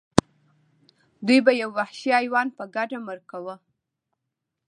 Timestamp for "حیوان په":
2.19-2.63